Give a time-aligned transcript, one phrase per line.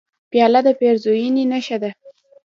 [0.31, 1.91] پیاله د پیرزوینې نښه ده.